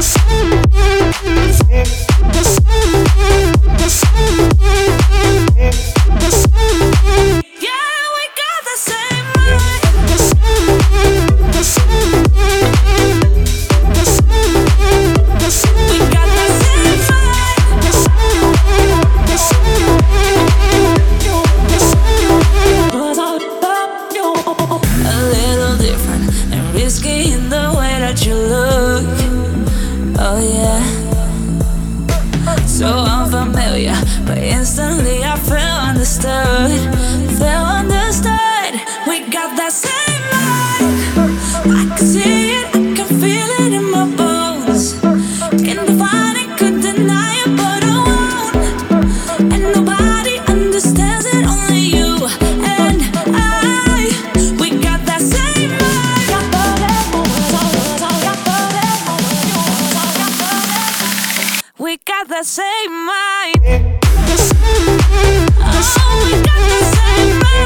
the 0.00 0.06
same. 0.06 0.62
the 2.32 2.42
same. 2.42 3.52
the 3.76 3.88
same. 3.88 4.39
say 62.42 62.86
mine. 62.88 63.98
Oh, 65.62 66.24
we 66.24 66.32
gotta 66.42 66.80
say 66.96 67.32
mine. 67.38 67.60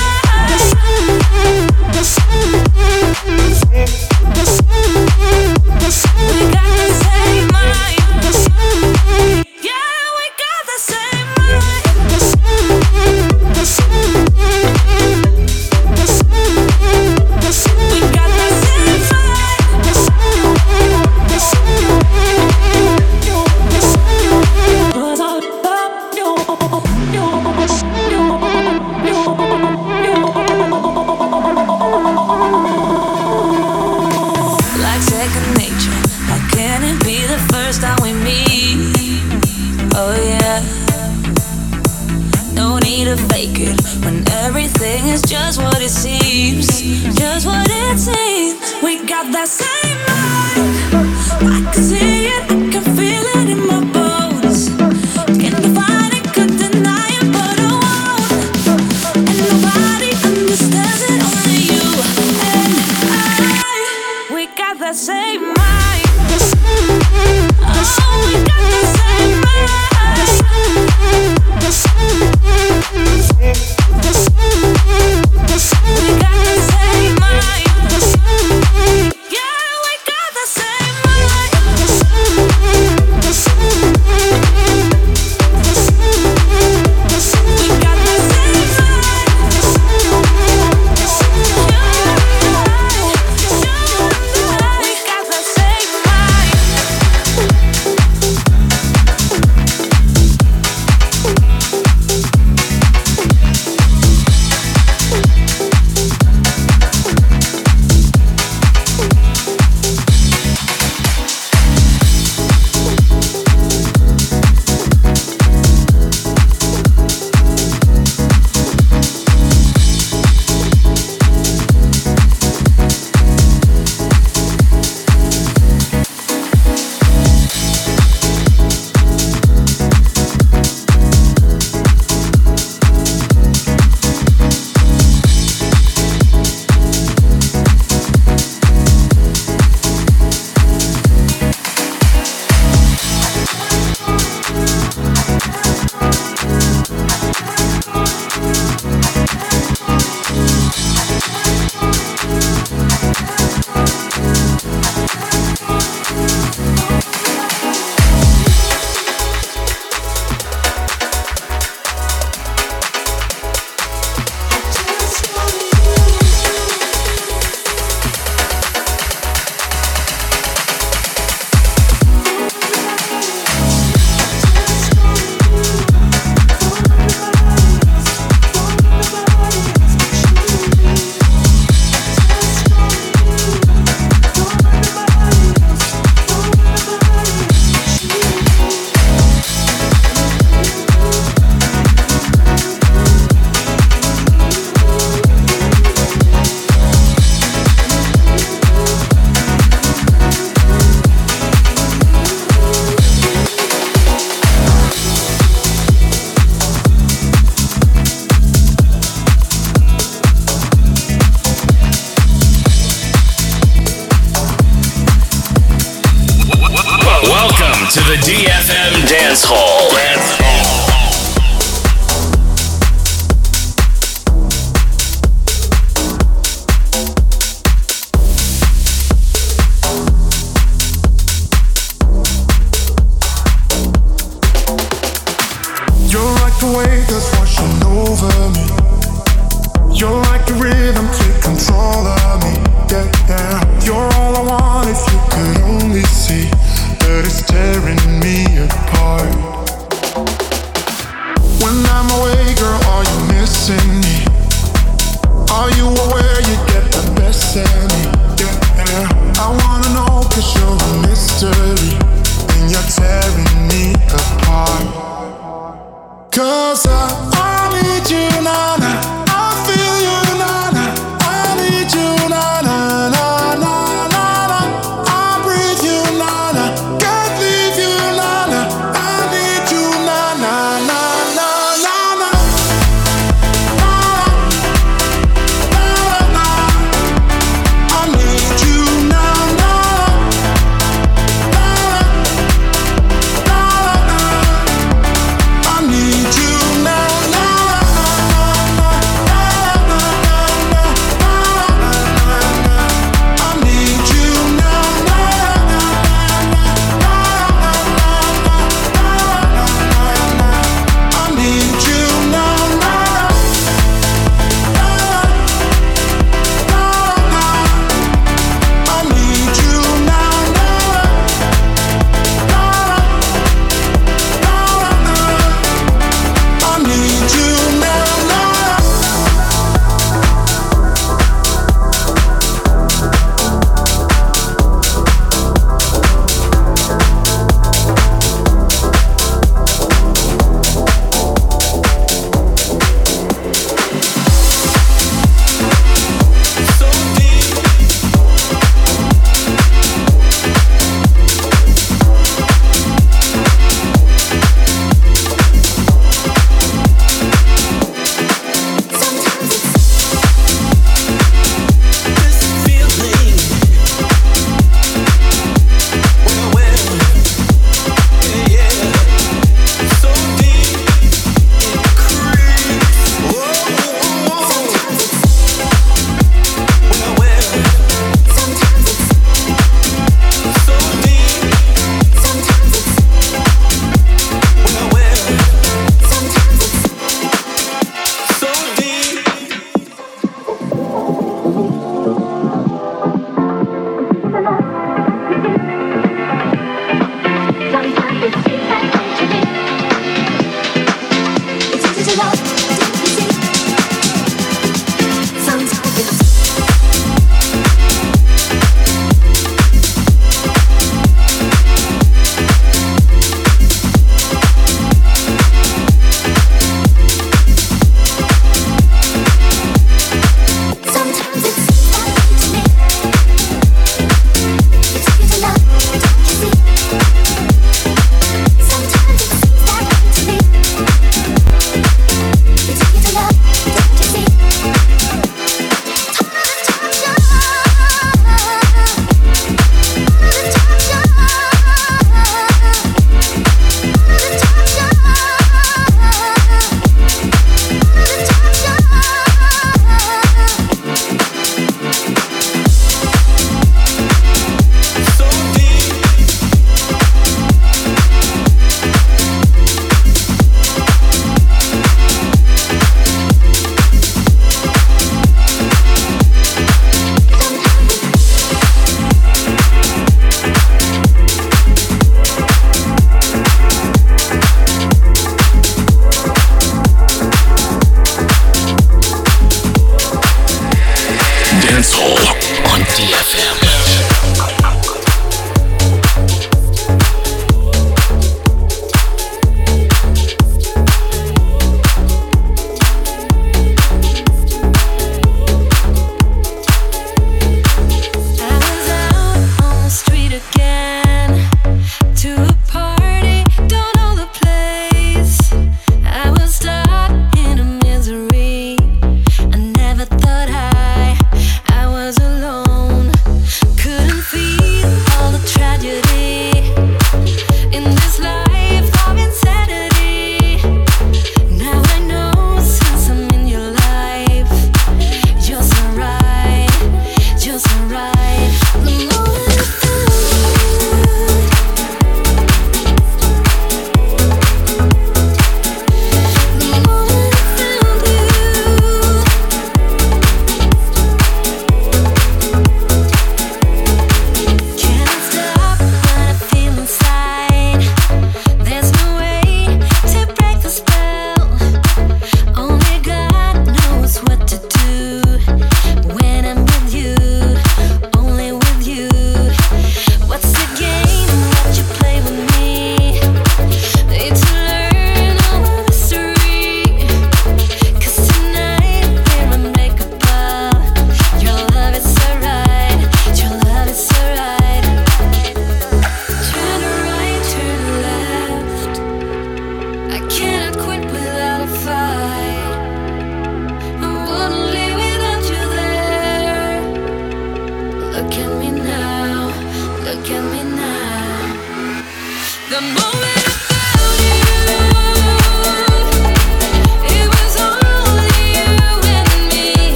to 217.95 218.01
the 218.01 218.17
DFM 218.17 219.09
Dance 219.09 219.45
Hall. 219.45 219.89
Dance 219.95 220.33
Hall. 220.33 220.44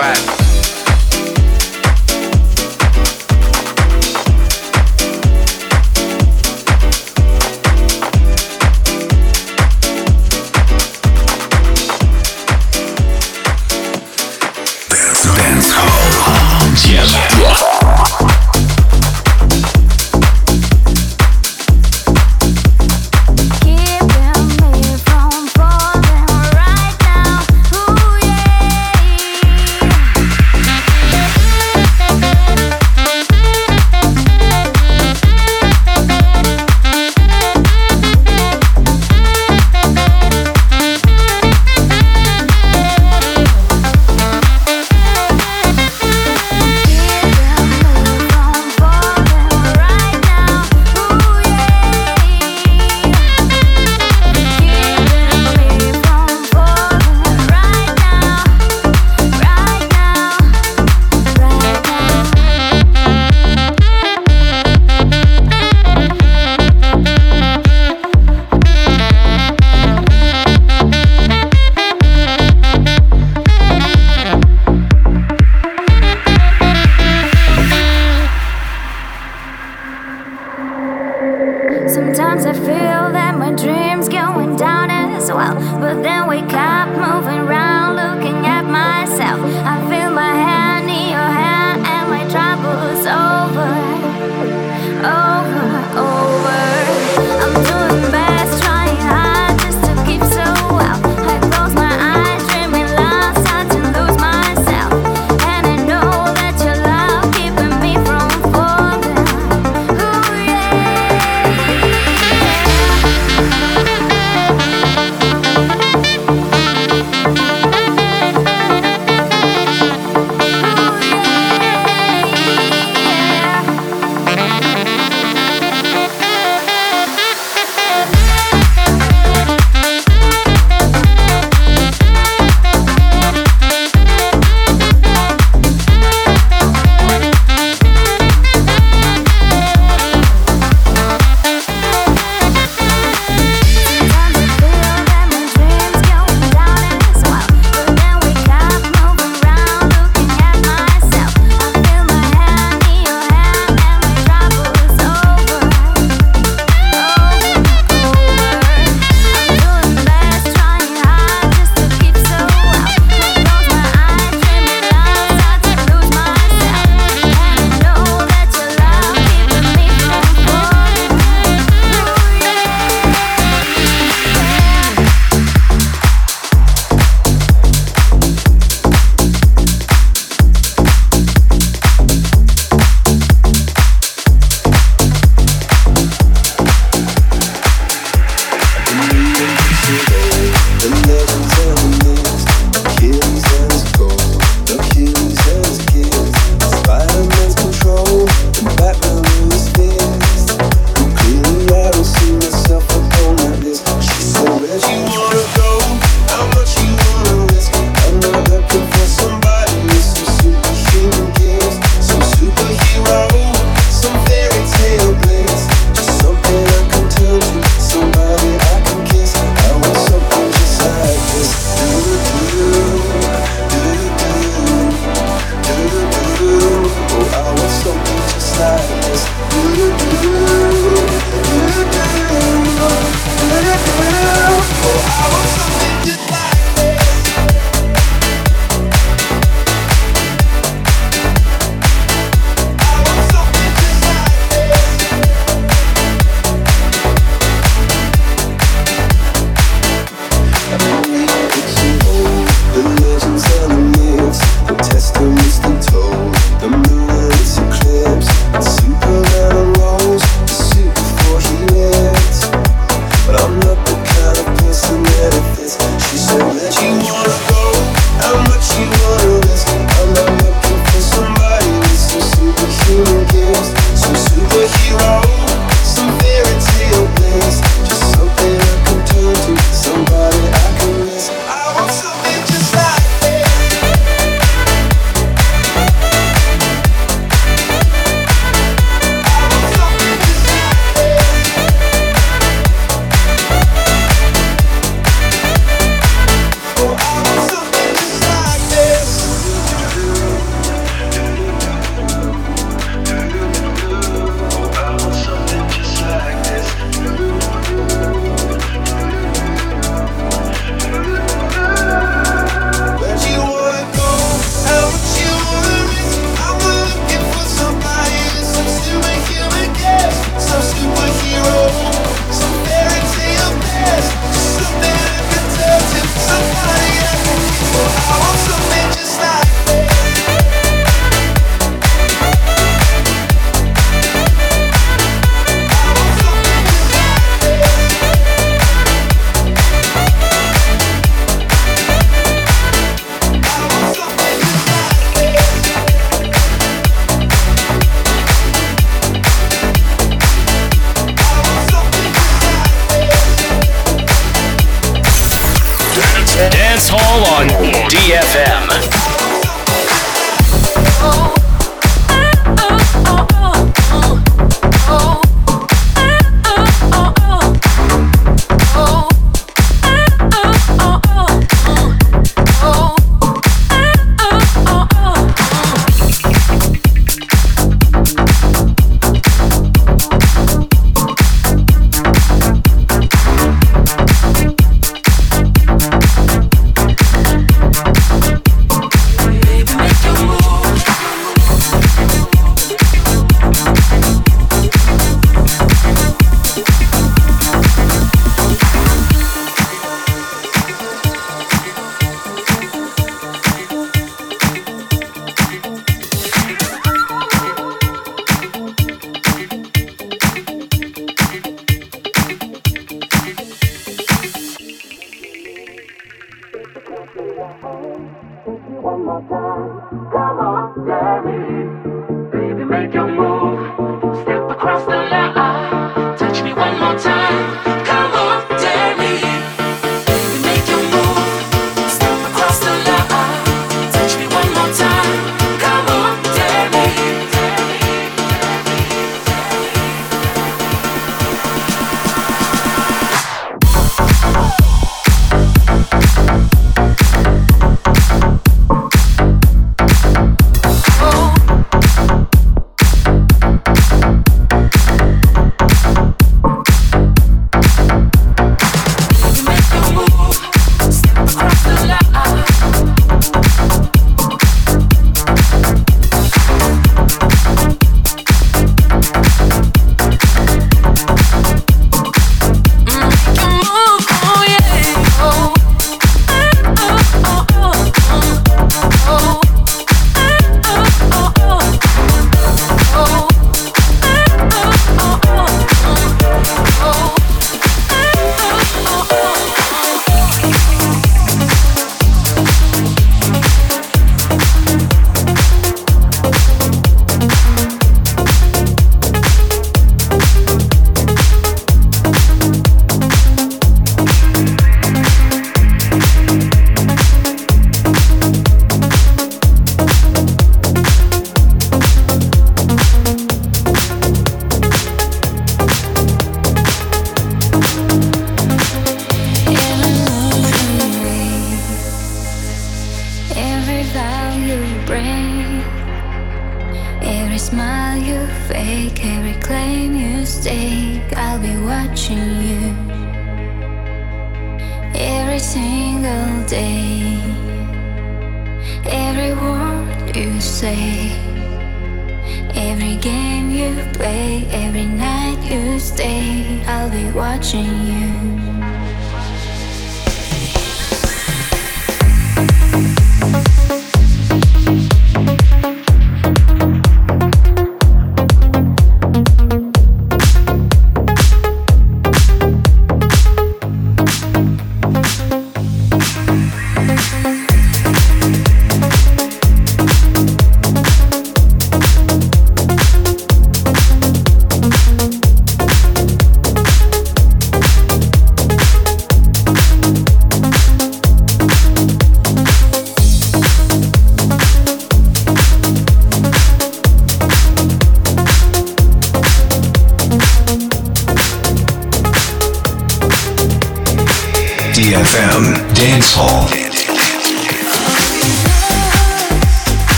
I'm 0.00 0.37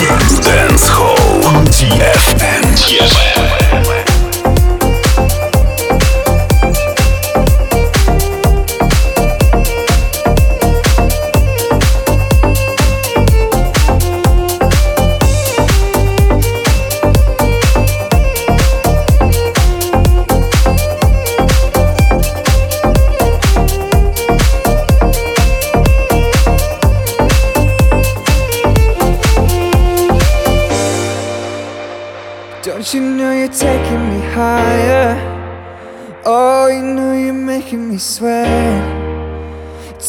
Dance 0.00 0.88
Hall 0.88 1.46
on. 1.46 1.64
Don't 1.64 1.70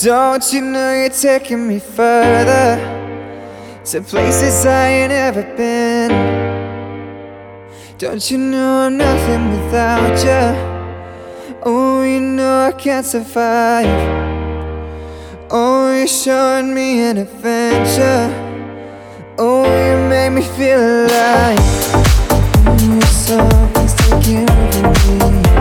Don't 0.03 0.51
you 0.51 0.61
know 0.61 0.95
you're 0.95 1.09
taking 1.09 1.67
me 1.67 1.77
further 1.77 2.75
to 3.85 4.01
places 4.01 4.65
I 4.65 4.87
ain't 4.87 5.11
ever 5.11 5.43
been? 5.55 6.09
Don't 7.99 8.31
you 8.31 8.39
know 8.39 8.87
I'm 8.87 8.97
nothing 8.97 9.51
without 9.51 10.17
you? 10.25 11.59
Oh, 11.61 12.01
you 12.01 12.19
know 12.19 12.65
I 12.65 12.71
can't 12.71 13.05
survive. 13.05 13.85
Oh, 15.51 15.95
you're 15.95 16.07
showing 16.07 16.73
me 16.73 17.01
an 17.01 17.17
adventure. 17.19 18.33
Oh, 19.37 19.65
you 19.65 20.09
make 20.09 20.31
me 20.33 20.41
feel 20.57 20.79
alive. 20.79 21.59
Something's 23.05 23.93
taking 23.93 24.49
over 24.49 24.89
me. 24.95 25.51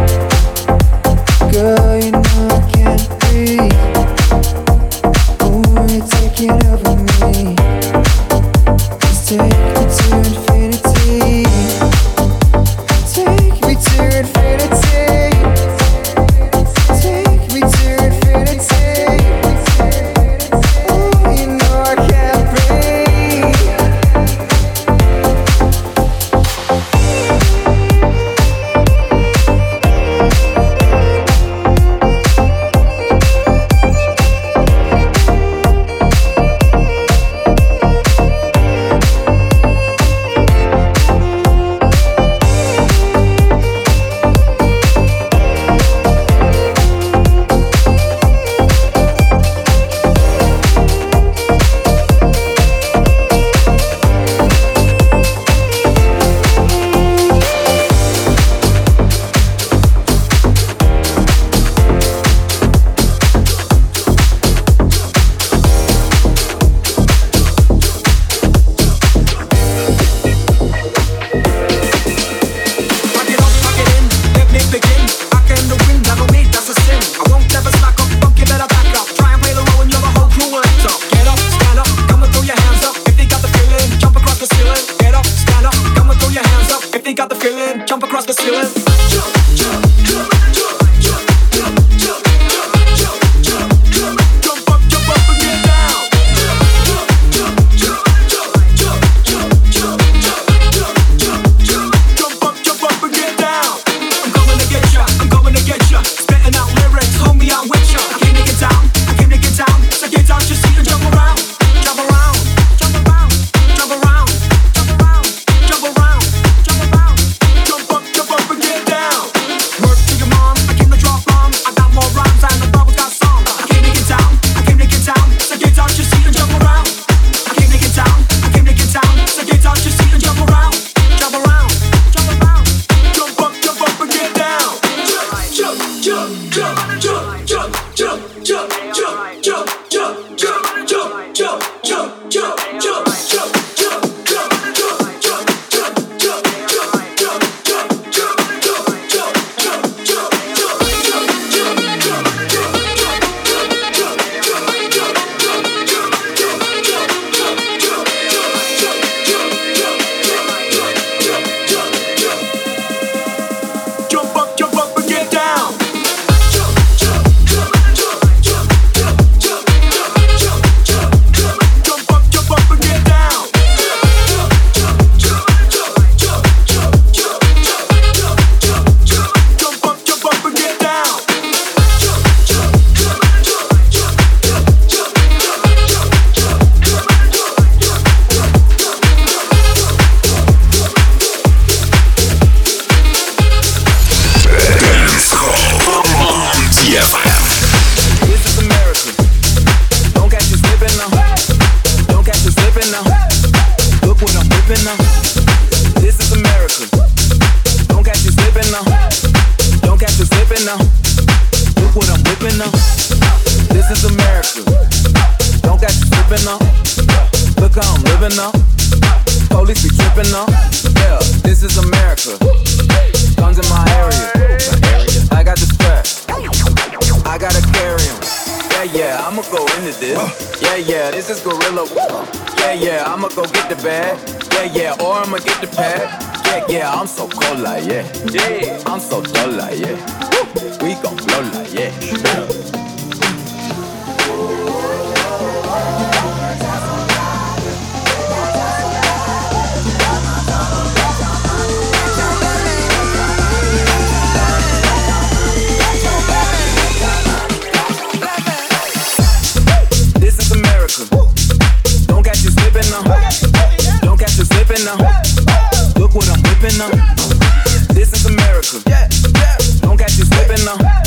now. 270.76 271.02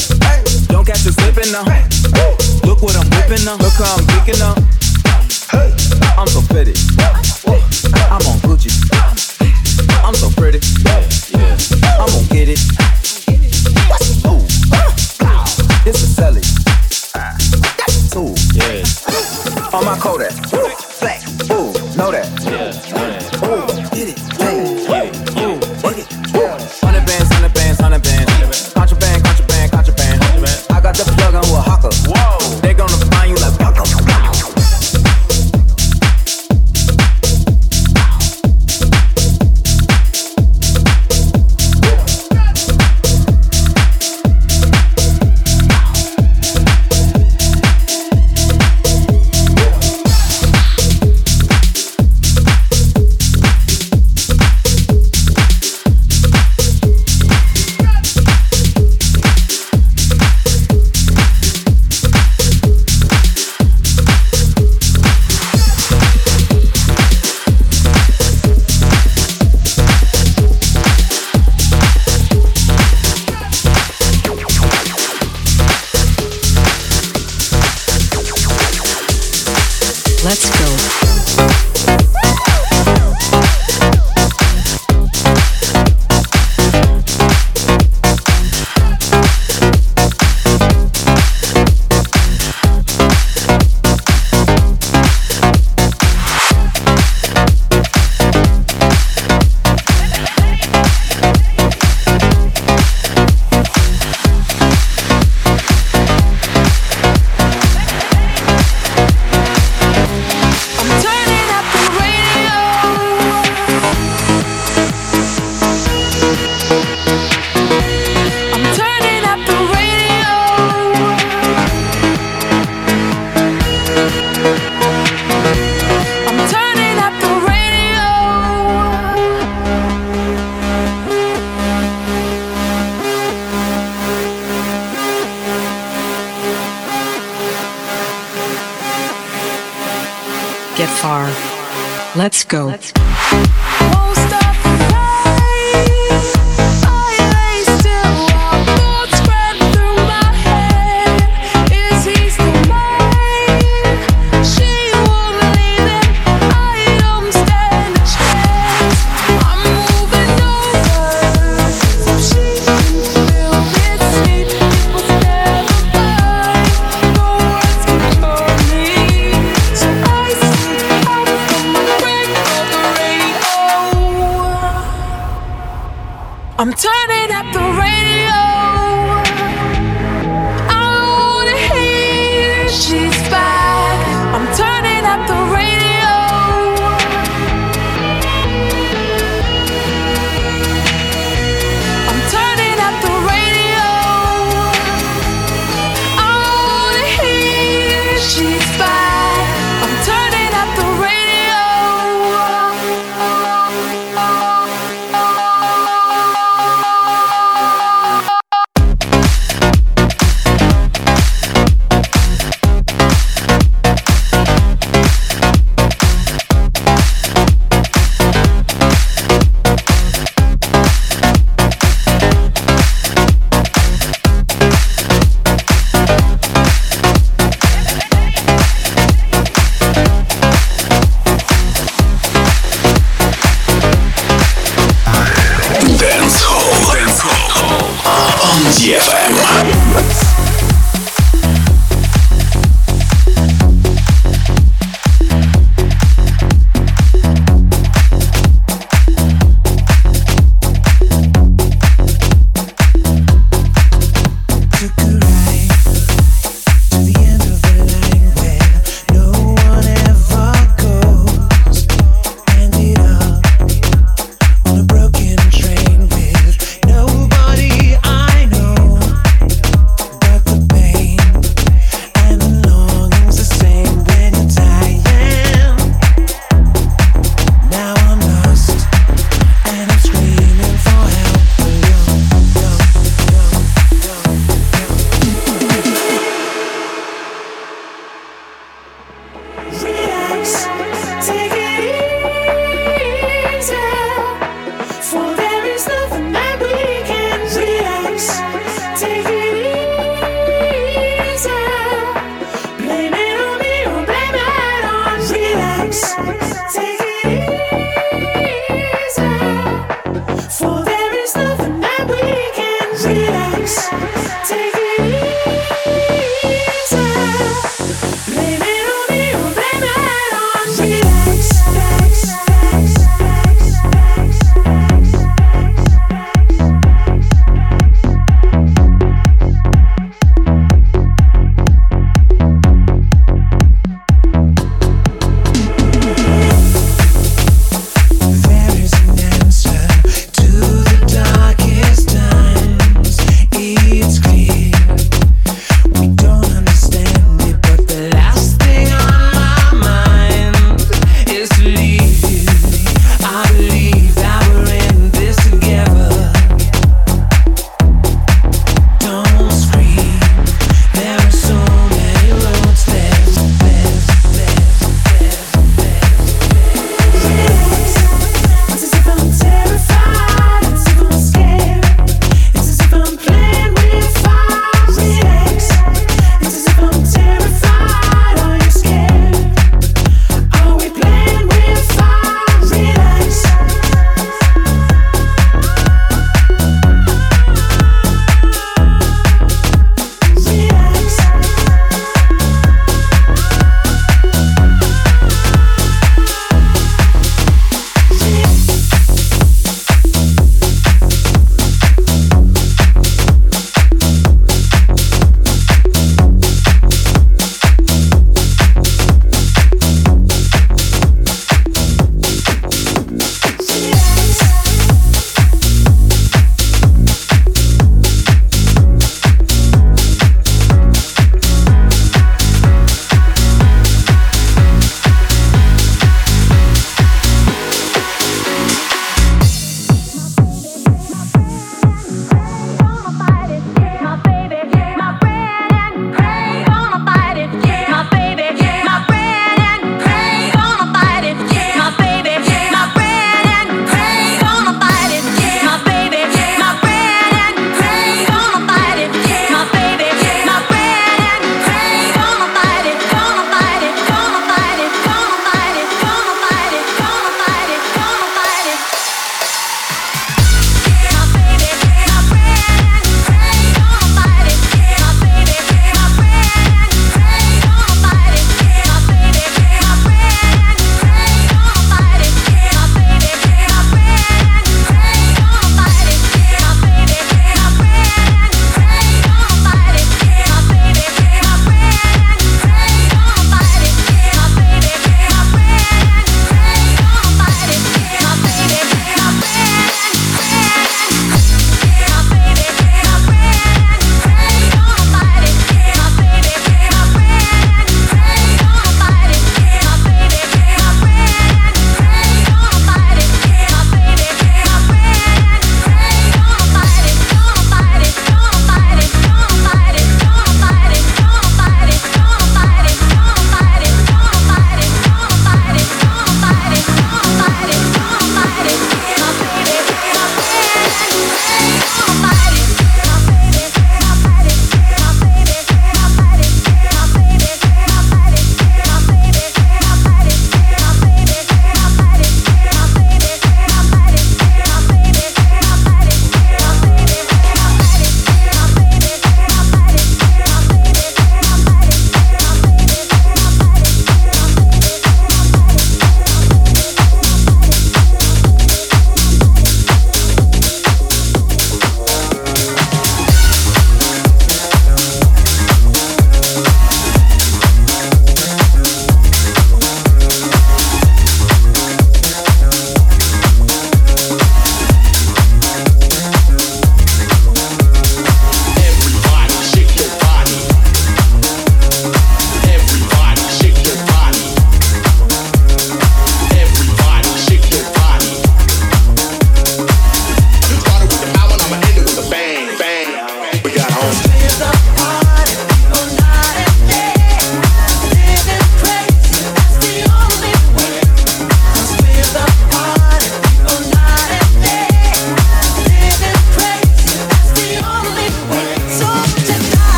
Don't 0.67 0.85
catch 0.85 1.05
you 1.05 1.11
slipping 1.11 1.51
now. 1.51 1.63
Look 2.63 2.81
what 2.81 2.95
I'm 2.97 3.07
whipping 3.15 3.45
now. 3.45 3.55
Look 3.55 3.73
how 3.73 3.95
I'm 3.95 4.05
geeking 4.11 4.39
now. 4.39 4.55
I'm 6.17 6.27
so 6.27 6.41
pretty. 6.41 6.73
I'm 8.11 8.21
on 8.27 8.39
Gucci. 8.43 8.71
I'm 10.03 10.15
so 10.15 10.29
pretty. 10.31 10.59
I'm 11.99 12.09
gonna 12.09 12.27
get 12.29 12.49
it. 12.49 12.59
This 15.83 16.01
is 16.01 16.15
Sally. 16.15 16.41
That's 17.13 18.07
a 18.07 18.11
tool. 18.11 18.35
On 19.73 19.85
my 19.85 19.97
Kodak. 19.99 20.33
Black. 20.99 21.21
Ooh, 21.51 21.73
know 21.97 22.11
that. 22.11 22.32